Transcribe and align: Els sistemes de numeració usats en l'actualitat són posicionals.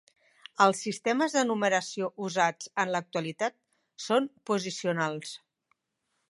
Els 0.63 0.79
sistemes 0.85 1.35
de 1.35 1.43
numeració 1.49 2.09
usats 2.29 2.71
en 2.85 2.95
l'actualitat 2.95 3.57
són 4.07 4.31
posicionals. 4.53 5.37